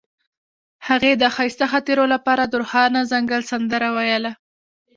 هغې 0.87 1.11
د 1.21 1.23
ښایسته 1.35 1.65
خاطرو 1.71 2.05
لپاره 2.13 2.43
د 2.47 2.53
روښانه 2.61 3.01
ځنګل 3.11 3.41
سندره 3.51 3.89
ویله. 3.95 4.31